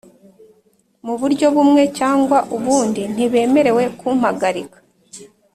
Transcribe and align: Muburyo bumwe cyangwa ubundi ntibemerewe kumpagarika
Muburyo 1.05 1.47
bumwe 1.55 1.83
cyangwa 1.97 2.37
ubundi 2.55 3.01
ntibemerewe 3.13 3.83
kumpagarika 3.99 4.79